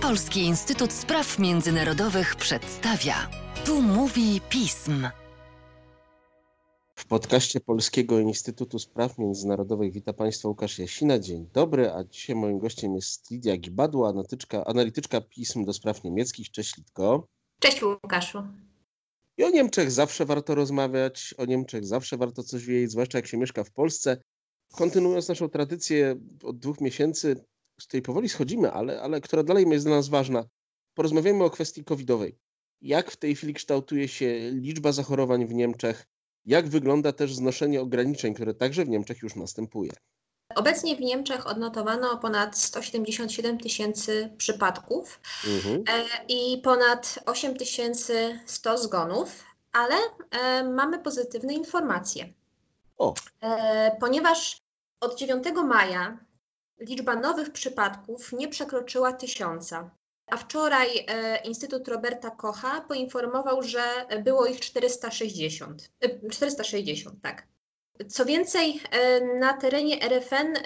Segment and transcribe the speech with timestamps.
[0.00, 3.14] Polski Instytut Spraw Międzynarodowych przedstawia.
[3.64, 5.08] Tu mówi pism.
[6.94, 11.18] W podcaście Polskiego Instytutu Spraw Międzynarodowych witam Państwa Łukasz Jasina.
[11.18, 16.50] Dzień dobry, a dzisiaj moim gościem jest Lidia Gibadła, analityczka, analityczka pism do spraw niemieckich.
[16.50, 17.26] Cześć Litko.
[17.60, 18.42] Cześć Łukaszu.
[19.36, 23.36] I o Niemczech zawsze warto rozmawiać, o Niemczech zawsze warto coś wiedzieć, zwłaszcza jak się
[23.36, 24.16] mieszka w Polsce.
[24.72, 27.44] Kontynuując naszą tradycję od dwóch miesięcy,
[27.80, 30.44] z której powoli schodzimy, ale, ale która dalej jest dla nas ważna,
[30.94, 32.38] porozmawiamy o kwestii covidowej.
[32.80, 36.06] Jak w tej chwili kształtuje się liczba zachorowań w Niemczech?
[36.46, 39.92] Jak wygląda też znoszenie ograniczeń, które także w Niemczech już następuje?
[40.54, 45.84] Obecnie w Niemczech odnotowano ponad 177 tysięcy przypadków mhm.
[45.88, 49.94] E, i ponad 8100 zgonów, ale
[50.30, 52.32] e, mamy pozytywne informacje.
[52.98, 53.14] O.
[53.40, 54.62] E, ponieważ
[55.00, 56.18] od 9 maja
[56.80, 59.90] liczba nowych przypadków nie przekroczyła tysiąca.
[60.26, 63.82] A wczoraj e, Instytut Roberta Kocha poinformował, że
[64.24, 65.90] było ich 460.
[66.00, 67.46] E, 460, tak.
[68.08, 70.60] Co więcej, e, na terenie RFN e,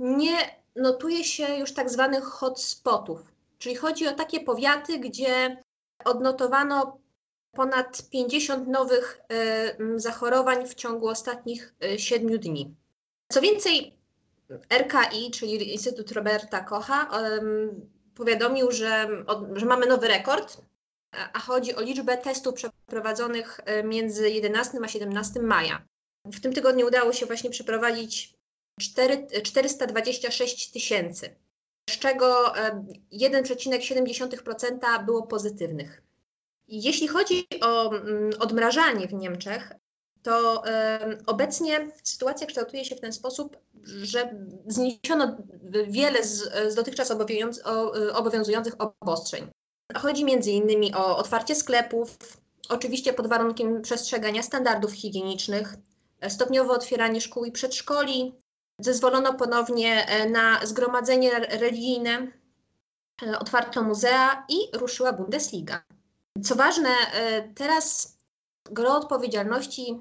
[0.00, 0.36] nie
[0.76, 3.20] notuje się już tak zwanych hotspotów,
[3.58, 5.62] czyli chodzi o takie powiaty, gdzie
[6.04, 6.98] odnotowano
[7.52, 12.74] ponad 50 nowych e, zachorowań w ciągu ostatnich 7 dni.
[13.28, 13.98] Co więcej,
[14.70, 17.10] RKI, czyli Instytut Roberta Kocha,
[18.14, 19.08] powiadomił, że,
[19.52, 20.60] że mamy nowy rekord,
[21.32, 25.86] a chodzi o liczbę testów przeprowadzonych między 11 a 17 maja.
[26.24, 28.34] W tym tygodniu udało się właśnie przeprowadzić
[28.80, 31.36] 4, 426 tysięcy,
[31.90, 32.52] z czego
[33.12, 36.02] 1,7% było pozytywnych.
[36.68, 39.72] Jeśli chodzi o mm, odmrażanie w Niemczech,
[40.24, 40.62] to
[41.26, 44.34] obecnie sytuacja kształtuje się w ten sposób, że
[44.66, 45.36] zniesiono
[45.88, 47.12] wiele z, z dotychczas
[48.14, 49.50] obowiązujących obostrzeń.
[49.96, 52.18] Chodzi między innymi o otwarcie sklepów,
[52.68, 55.74] oczywiście pod warunkiem przestrzegania standardów higienicznych,
[56.28, 58.34] stopniowe otwieranie szkół i przedszkoli,
[58.80, 62.28] zezwolono ponownie e, na zgromadzenie religijne,
[63.22, 65.82] e, otwarto muzea i ruszyła Bundesliga.
[66.44, 68.18] Co ważne, e, teraz
[68.64, 70.00] gro odpowiedzialności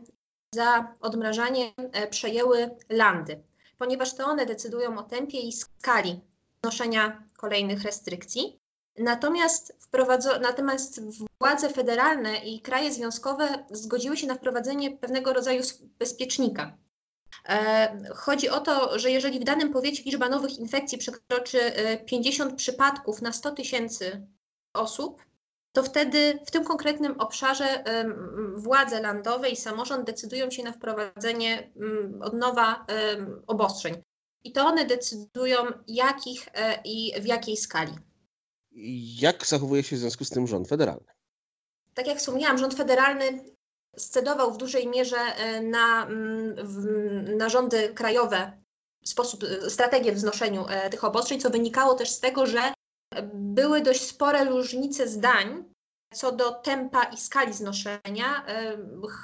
[0.53, 1.73] za odmrażanie
[2.09, 3.43] przejęły landy,
[3.77, 6.21] ponieważ to one decydują o tempie i skali
[6.63, 8.59] noszenia kolejnych restrykcji.
[8.97, 9.89] Natomiast,
[10.41, 11.01] natomiast
[11.39, 15.63] władze federalne i kraje związkowe zgodziły się na wprowadzenie pewnego rodzaju
[15.99, 16.77] bezpiecznika.
[17.49, 21.59] E, chodzi o to, że jeżeli w danym powiecie liczba nowych infekcji przekroczy
[22.05, 24.27] 50 e, przypadków na 100 tysięcy
[24.73, 25.21] osób,
[25.73, 27.83] to wtedy w tym konkretnym obszarze
[28.55, 31.73] władze landowe i samorząd decydują się na wprowadzenie
[32.21, 32.85] od nowa
[33.47, 34.03] obostrzeń.
[34.43, 35.57] I to one decydują,
[35.87, 37.93] jakich e, i w jakiej skali.
[39.21, 41.05] Jak zachowuje się w związku z tym rząd federalny?
[41.93, 43.43] Tak jak wspomniałam, rząd federalny
[43.97, 46.07] scedował w dużej mierze e, na,
[47.37, 48.63] na rządy krajowe
[49.05, 52.73] sposób, e, strategię w znoszeniu tych obostrzeń, co wynikało też z tego, że
[53.33, 55.73] były dość spore różnice zdań
[56.13, 58.45] co do tempa i skali znoszenia.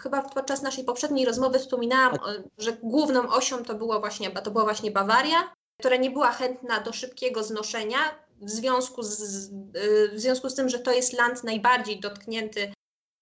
[0.03, 2.41] Chyba podczas naszej poprzedniej rozmowy wspominałam, tak.
[2.57, 6.93] że główną osią to, było właśnie, to była właśnie Bawaria, która nie była chętna do
[6.93, 7.99] szybkiego znoszenia
[8.41, 12.73] w związku z, y, w związku z tym, że to jest land najbardziej dotknięty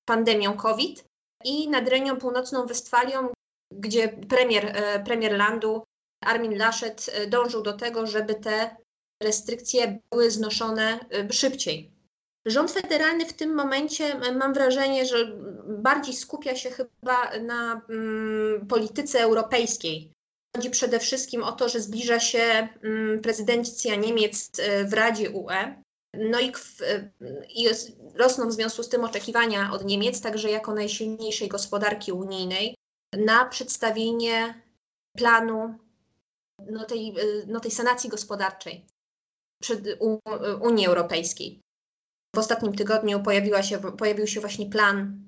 [0.05, 1.03] pandemią COVID
[1.45, 3.29] i nad Renią Północną Westfalią,
[3.73, 5.83] gdzie premier, e, premier landu
[6.25, 8.75] Armin Laschet e, dążył do tego, żeby te
[9.23, 11.91] restrykcje były znoszone e, szybciej.
[12.45, 15.31] Rząd federalny w tym momencie mam wrażenie, że
[15.67, 20.11] bardziej skupia się chyba na mm, polityce europejskiej.
[20.55, 25.83] Chodzi przede wszystkim o to, że zbliża się mm, prezydencja Niemiec e, w Radzie UE.
[26.13, 26.51] No i,
[27.55, 27.67] i
[28.15, 32.75] rosną w związku z tym oczekiwania od Niemiec, także jako najsilniejszej gospodarki unijnej,
[33.13, 34.61] na przedstawienie
[35.17, 35.75] planu
[36.69, 37.15] no tej,
[37.47, 38.85] no tej sanacji gospodarczej
[39.61, 39.99] przed
[40.61, 41.61] Unii Europejskiej.
[42.35, 43.23] W ostatnim tygodniu
[43.61, 45.27] się, pojawił się właśnie plan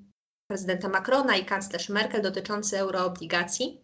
[0.50, 3.80] prezydenta Macrona i kanclerz Merkel dotyczący euroobligacji.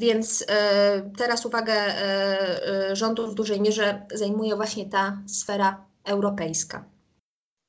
[0.00, 6.90] Więc e, teraz uwagę e, e, rządu w dużej mierze zajmuje właśnie ta sfera europejska.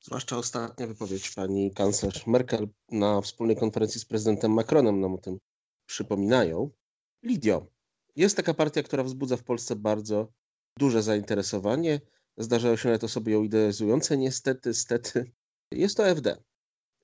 [0.03, 5.37] Zwłaszcza ostatnia wypowiedź pani kanclerz Merkel na wspólnej konferencji z prezydentem Macronem nam o tym
[5.85, 6.69] przypominają.
[7.23, 7.67] Lidio,
[8.15, 10.27] jest taka partia, która wzbudza w Polsce bardzo
[10.79, 12.01] duże zainteresowanie.
[12.37, 15.31] Zdarzają się nawet osoby ją idealizujące, niestety, stety.
[15.71, 16.37] Jest to AfD.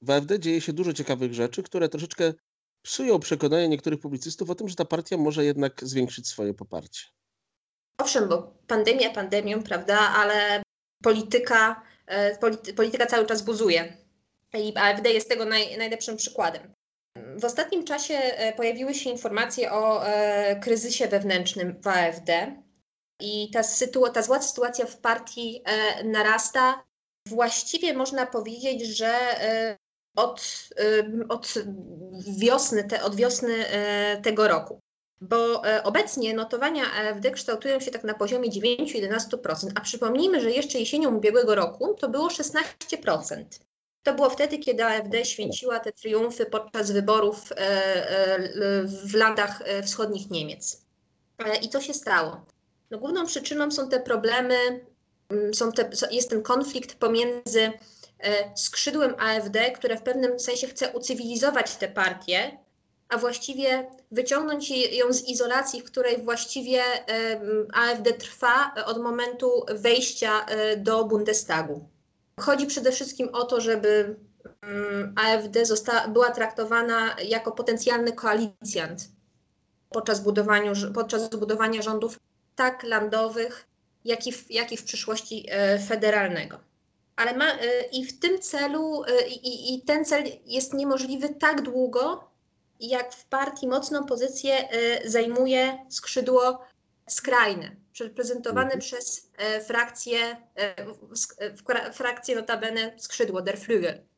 [0.01, 2.33] W AfD dzieje się dużo ciekawych rzeczy, które troszeczkę
[2.81, 7.01] psują przekonanie niektórych publicystów o tym, że ta partia może jednak zwiększyć swoje poparcie.
[7.97, 10.63] Owszem, bo pandemia pandemią, prawda, ale
[11.03, 12.37] polityka, e,
[12.75, 13.97] polityka cały czas buzuje.
[14.53, 16.73] I AfD jest tego naj, najlepszym przykładem.
[17.39, 22.61] W ostatnim czasie e, pojawiły się informacje o e, kryzysie wewnętrznym w AfD
[23.21, 26.83] i ta, sytu- ta zła sytuacja w partii e, narasta.
[27.27, 29.77] Właściwie można powiedzieć, że e,
[30.15, 31.53] od, e, od,
[32.37, 34.79] wiosny, te, od wiosny e, tego roku.
[35.23, 41.15] Bo obecnie notowania AfD kształtują się tak na poziomie 9-11%, a przypomnijmy, że jeszcze jesienią
[41.15, 43.45] ubiegłego roku to było 16%.
[44.03, 49.83] To było wtedy, kiedy AfD święciła te triumfy podczas wyborów e, e, w landach e,
[49.83, 50.85] wschodnich Niemiec.
[51.61, 52.45] I co się stało?
[52.91, 54.85] No, główną przyczyną są te problemy,
[55.29, 57.71] mm, są te, jest ten konflikt pomiędzy
[58.55, 62.57] skrzydłem AfD, które w pewnym sensie chce ucywilizować tę partię,
[63.09, 66.83] a właściwie wyciągnąć ją z izolacji, w której właściwie
[67.73, 70.45] AfD trwa od momentu wejścia
[70.77, 71.89] do Bundestagu.
[72.39, 74.15] Chodzi przede wszystkim o to, żeby
[74.61, 79.09] mm, AfD została, była traktowana jako potencjalny koalicjant
[79.89, 82.19] podczas, budowaniu, podczas budowania rządów
[82.61, 83.67] tak landowych,
[84.05, 86.59] jak i w, jak i w przyszłości e, federalnego.
[87.15, 91.61] Ale ma, e, i w tym celu, e, i, i ten cel jest niemożliwy tak
[91.61, 92.31] długo,
[92.79, 94.69] jak w partii mocną pozycję
[95.05, 96.65] zajmuje skrzydło
[97.09, 98.79] skrajne, reprezentowane mhm.
[98.79, 99.31] przez
[99.67, 100.37] frakcję,
[101.93, 104.10] frakcję notabene skrzydło, der Flügel.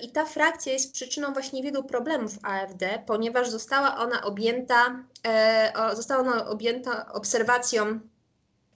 [0.00, 6.20] I ta frakcja jest przyczyną właśnie wielu problemów AfD, ponieważ została ona objęta, e, została
[6.20, 8.00] ona objęta obserwacją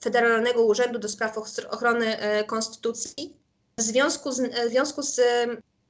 [0.03, 1.39] Federalnego Urzędu do Spraw
[1.71, 3.37] Ochrony e, Konstytucji
[3.79, 5.21] w związku z, w związku z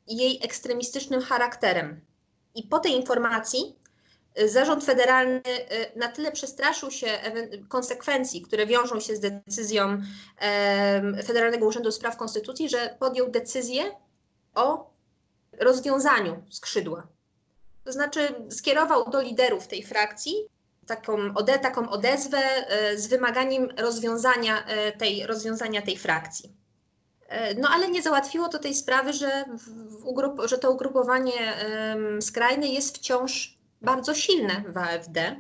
[0.07, 2.01] jej ekstremistycznym charakterem.
[2.55, 3.77] I po tej informacji
[4.47, 7.19] Zarząd Federalny y, na tyle przestraszył się
[7.69, 10.03] konsekwencji, które wiążą się z decyzją
[11.27, 13.83] Federalnego Urzędu Spraw Konstytucji, że podjął decyzję
[14.55, 14.91] o
[15.61, 17.07] rozwiązaniu skrzydła.
[17.85, 20.35] To znaczy skierował do liderów tej frakcji
[20.87, 22.39] taką, ode, taką odezwę
[22.93, 26.61] y, z wymaganiem rozwiązania y, tej, rozwiązania tej frakcji.
[27.59, 29.45] No ale nie załatwiło to tej sprawy, że,
[30.45, 31.55] że to ugrupowanie
[32.21, 35.37] skrajne jest wciąż bardzo silne w AfD.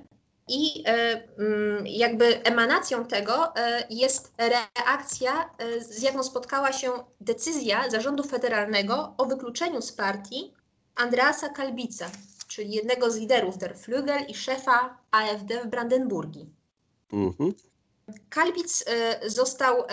[0.52, 7.90] I e, mm, jakby emanacją tego e, jest reakcja, e, z jaką spotkała się decyzja
[7.90, 10.54] zarządu federalnego o wykluczeniu z partii
[10.94, 12.10] Andreasa Kalbica,
[12.48, 16.48] czyli jednego z liderów der Flügel i szefa AfD w Brandenburgii.
[17.12, 17.54] Mhm.
[18.30, 18.84] Kalbic
[19.26, 19.84] został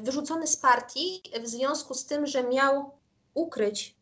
[0.00, 2.90] wyrzucony z partii w związku z tym, że miał
[3.34, 3.96] ukryć,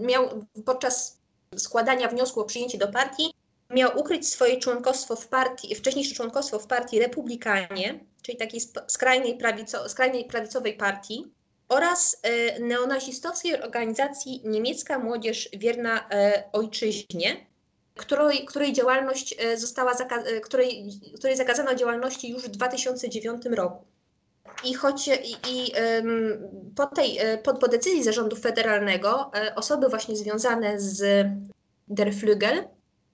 [0.00, 1.18] miał podczas
[1.56, 3.34] składania wniosku o przyjęcie do partii,
[3.72, 9.88] miał ukryć swoje członkostwo w partii, wcześniejsze członkostwo w partii Republikanie, czyli takiej skrajnej, prawico,
[9.88, 11.32] skrajnej prawicowej partii,
[11.68, 17.46] oraz e, neonazistowskiej organizacji Niemiecka Młodzież Wierna e, Ojczyźnie,
[17.96, 23.84] której, której działalność e, została, zaka- której, której zakazano działalności już w 2009 roku.
[24.64, 25.72] I choć i, i
[26.76, 31.26] po, tej, po, po decyzji zarządu federalnego osoby właśnie związane z
[31.88, 32.64] Der Flügel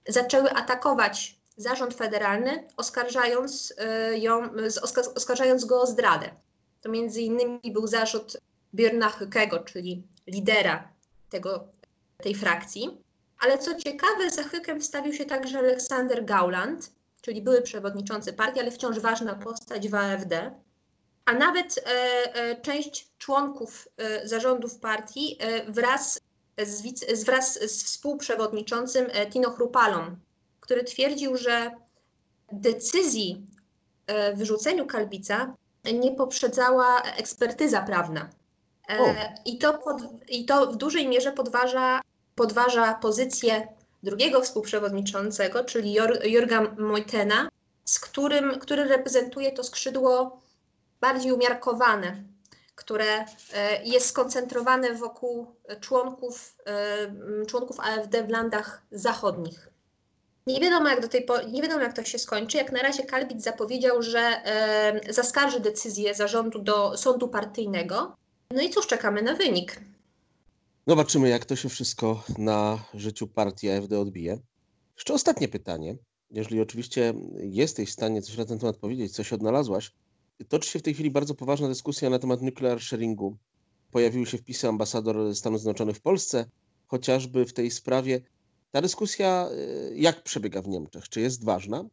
[0.09, 3.73] zaczęły atakować zarząd federalny, oskarżając,
[4.13, 4.49] ją,
[5.15, 6.29] oskarżając go o zdradę.
[6.81, 8.37] To między innymi był zarzut
[8.73, 10.91] Björna Hykego, czyli lidera
[11.29, 11.67] tego,
[12.17, 13.03] tej frakcji.
[13.39, 18.71] Ale co ciekawe, za Hykiem wstawił się także Aleksander Gauland, czyli były przewodniczący partii, ale
[18.71, 20.51] wciąż ważna postać w AfD
[21.29, 21.91] a nawet e,
[22.35, 25.37] e, część członków e, zarządów partii
[25.67, 26.19] wraz
[26.63, 30.15] z, wraz z współprzewodniczącym Tino Chrupalą,
[30.59, 31.71] który twierdził, że
[32.51, 33.47] decyzji
[34.33, 35.55] wyrzuceniu Kalbica
[35.93, 38.29] nie poprzedzała ekspertyza prawna.
[39.45, 39.97] I to, pod,
[40.29, 42.01] I to w dużej mierze podważa,
[42.35, 43.67] podważa pozycję
[44.03, 47.49] drugiego współprzewodniczącego, czyli Jurga Mojtena,
[47.85, 50.41] z którym, który reprezentuje to skrzydło
[51.01, 52.23] bardziej umiarkowane,
[52.79, 55.47] które e, jest skoncentrowane wokół
[55.79, 59.69] członków, e, członków AfD w landach zachodnich.
[60.47, 62.57] Nie wiadomo, jak do tej po- nie wiadomo, jak to się skończy.
[62.57, 68.15] Jak na razie Kalbit zapowiedział, że e, zaskarży decyzję zarządu do sądu partyjnego.
[68.51, 69.79] No i cóż, czekamy na wynik.
[70.87, 74.37] Zobaczymy, jak to się wszystko na życiu partii AfD odbije.
[74.95, 75.95] Jeszcze ostatnie pytanie.
[76.31, 79.91] Jeżeli oczywiście jesteś w stanie coś na ten temat powiedzieć, coś odnalazłaś,
[80.47, 83.37] Toczy się w tej chwili bardzo poważna dyskusja na temat nuclear sharingu.
[83.91, 86.45] Pojawiły się wpisy ambasador Stanów Zjednoczonych w Polsce,
[86.87, 88.21] chociażby w tej sprawie.
[88.71, 91.09] Ta dyskusja y, jak przebiega w Niemczech?
[91.09, 91.85] Czy jest ważna?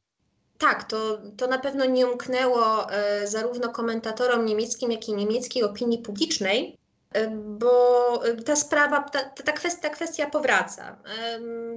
[0.59, 5.99] Tak, to, to na pewno nie umknęło e, zarówno komentatorom niemieckim, jak i niemieckiej opinii
[5.99, 6.79] publicznej,
[7.13, 10.97] e, bo ta sprawa, ta, ta, kwestia, ta kwestia powraca.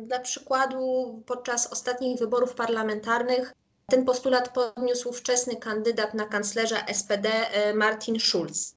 [0.01, 3.53] Dla przykładu, podczas ostatnich wyborów parlamentarnych
[3.89, 7.29] ten postulat podniósł wczesny kandydat na kanclerza SPD
[7.73, 8.73] Martin Schulz.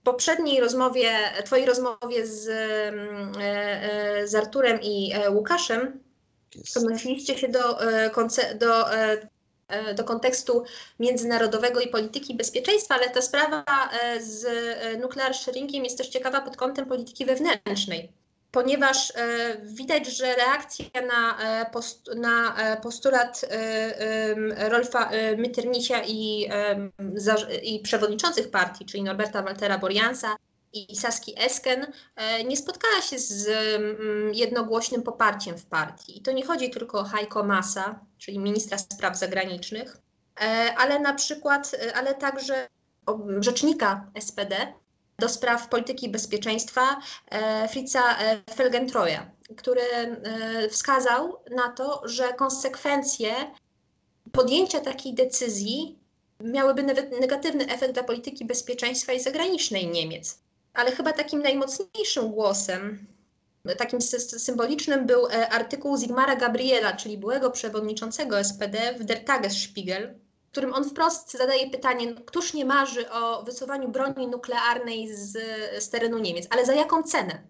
[0.00, 1.10] W poprzedniej rozmowie,
[1.44, 2.44] twojej rozmowie z,
[4.30, 6.00] z Arturem i Łukaszem
[6.76, 7.78] odnosiliście się do,
[8.58, 8.84] do
[9.68, 10.64] E, do kontekstu
[11.00, 13.64] międzynarodowego i polityki bezpieczeństwa, ale ta sprawa
[14.02, 18.12] e, z e, nuclear sharingiem jest też ciekawa pod kątem polityki wewnętrznej,
[18.50, 19.12] ponieważ
[19.62, 21.38] widać, że reakcja na,
[21.72, 23.44] post, na postulat
[24.58, 26.48] Rolfa Mytternicia i,
[27.62, 30.36] i przewodniczących partii, czyli Norberta Waltera Boriansa,
[30.72, 31.86] i Saski Esken
[32.16, 33.50] e, nie spotkała się z
[34.32, 36.18] jednogłośnym poparciem w partii.
[36.18, 39.96] I to nie chodzi tylko o Heiko Masa, czyli ministra spraw zagranicznych,
[40.40, 42.68] e, ale na przykład, e, ale także
[43.40, 44.72] rzecznika SPD
[45.18, 47.00] do spraw polityki bezpieczeństwa
[47.70, 48.16] Fritza
[48.54, 49.80] Felgentroja, który
[50.70, 53.34] wskazał na to, że konsekwencje
[54.32, 55.98] podjęcia takiej decyzji
[56.40, 56.82] miałyby
[57.20, 60.38] negatywny efekt dla polityki bezpieczeństwa i zagranicznej Niemiec.
[60.74, 63.06] Ale chyba takim najmocniejszym głosem,
[63.78, 70.14] takim symbolicznym był e, artykuł Zigmara Gabriela, czyli byłego przewodniczącego SPD w Der Tagesspiegel,
[70.48, 75.32] w którym on wprost zadaje pytanie, któż nie marzy o wysuwaniu broni nuklearnej z,
[75.84, 77.42] z terenu Niemiec, ale za jaką cenę?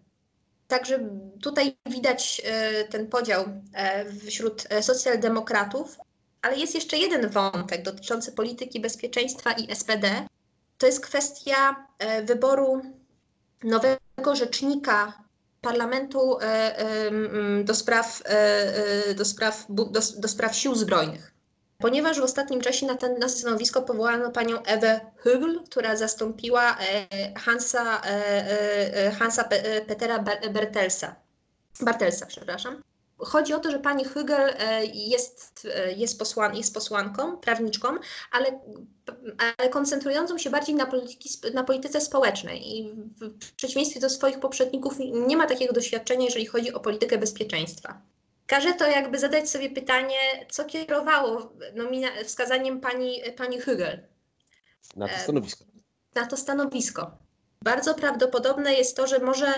[0.68, 1.08] Także
[1.42, 5.96] tutaj widać e, ten podział e, wśród socjaldemokratów,
[6.42, 10.26] ale jest jeszcze jeden wątek dotyczący polityki bezpieczeństwa i SPD.
[10.78, 11.86] To jest kwestia
[12.24, 12.82] wyboru
[13.64, 15.28] nowego rzecznika
[15.60, 16.74] parlamentu e,
[17.64, 18.30] do spraw, e,
[19.10, 19.66] e, do spraw,
[20.18, 21.37] do spraw sił zbrojnych.
[21.78, 26.76] Ponieważ w ostatnim czasie na, ten, stanowisko powołano panią Ewę Hügel, która zastąpiła
[27.36, 28.02] Hansa,
[29.18, 29.44] Hansa
[29.86, 30.18] Petera
[30.52, 31.14] Bertelsa,
[31.80, 32.82] Bartelsa, przepraszam.
[33.18, 37.88] Chodzi o to, że pani Hügel e, jest, e, jest, posłan, jest posłanką, prawniczką,
[38.32, 38.60] ale,
[39.38, 44.94] ale koncentrującą się bardziej na, polityki, na polityce społecznej i w przeciwieństwie do swoich poprzedników
[45.26, 48.00] nie ma takiego doświadczenia, jeżeli chodzi o politykę bezpieczeństwa.
[48.48, 50.18] Każe to jakby zadać sobie pytanie,
[50.50, 53.98] co kierowało nomina- wskazaniem pani, pani Hügel.
[54.96, 55.64] Na to e, stanowisko.
[56.14, 57.18] Na to stanowisko.
[57.62, 59.52] Bardzo prawdopodobne jest to, że może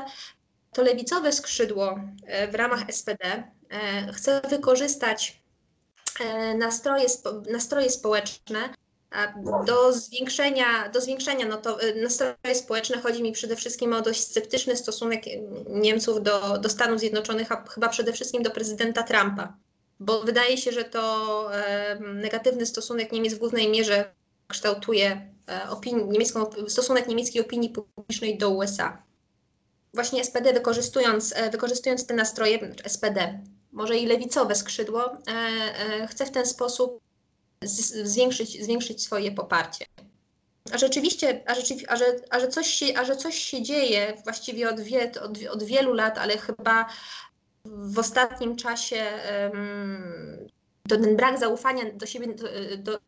[0.72, 3.24] to lewicowe skrzydło e, w ramach SPD
[3.70, 5.42] e, chce wykorzystać
[6.20, 7.06] e, nastroje,
[7.50, 8.74] nastroje społeczne
[9.66, 14.76] do zwiększenia, do zwiększenia no to nastroje społeczne chodzi mi przede wszystkim o dość sceptyczny
[14.76, 15.24] stosunek
[15.68, 19.56] Niemców do, do Stanów Zjednoczonych, a chyba przede wszystkim do prezydenta Trumpa,
[20.00, 21.50] bo wydaje się, że to
[22.00, 24.14] negatywny stosunek Niemiec w głównej mierze
[24.48, 25.30] kształtuje
[25.70, 29.02] opinii, niemiecką, stosunek niemieckiej opinii publicznej do USA
[29.94, 33.40] właśnie SPD wykorzystując, e, wykorzystując te nastroje, SPD,
[33.72, 35.16] może i lewicowe skrzydło, e,
[36.02, 37.00] e, chce w ten sposób
[37.64, 39.84] zwiększyć, zwiększyć swoje poparcie.
[40.72, 44.16] A rzeczywiście, a, rzeczywi a, że, a, że coś się, a że coś się dzieje
[44.24, 46.88] właściwie od, wie, od, od wielu lat, ale chyba
[47.64, 49.04] w ostatnim czasie
[49.42, 50.46] um,
[50.88, 52.48] to ten brak zaufania do siebie, do,
[52.78, 52.98] do,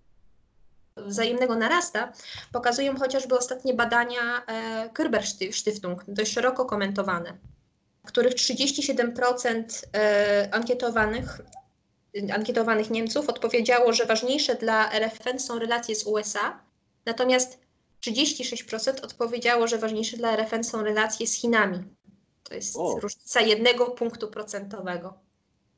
[0.96, 2.12] wzajemnego narasta,
[2.52, 7.38] pokazują chociażby ostatnie badania e, Kürber Stiftung, dość szeroko komentowane,
[8.06, 11.40] których 37% e, ankietowanych,
[12.34, 16.60] ankietowanych Niemców odpowiedziało, że ważniejsze dla RFN są relacje z USA,
[17.06, 17.58] natomiast
[18.06, 21.84] 36% odpowiedziało, że ważniejsze dla RFN są relacje z Chinami.
[22.42, 23.00] To jest o.
[23.00, 25.14] różnica jednego punktu procentowego.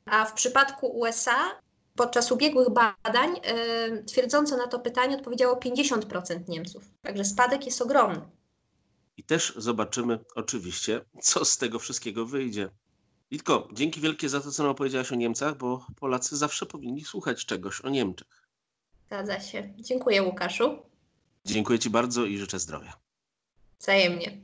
[0.05, 1.61] A w przypadku USA
[1.95, 3.35] Podczas ubiegłych badań
[3.89, 6.83] yy, twierdząco na to pytanie odpowiedziało 50% Niemców.
[7.01, 8.21] Także spadek jest ogromny.
[9.17, 12.69] I też zobaczymy oczywiście, co z tego wszystkiego wyjdzie.
[13.35, 17.45] Litko, dzięki wielkie za to, co nam opowiedziałaś o Niemcach, bo Polacy zawsze powinni słuchać
[17.45, 18.49] czegoś o Niemczech.
[19.05, 19.73] Zgadza się.
[19.79, 20.77] Dziękuję, Łukaszu.
[21.45, 22.93] Dziękuję Ci bardzo i życzę zdrowia.
[23.79, 24.37] Wzajemnie.